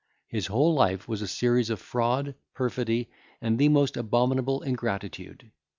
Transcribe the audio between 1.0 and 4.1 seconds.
was a series of fraud, perfidy, and the most